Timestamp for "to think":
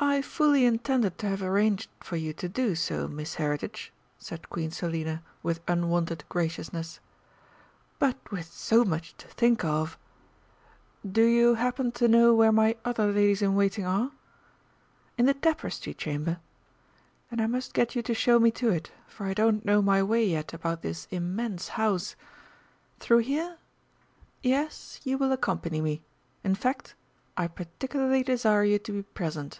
9.16-9.64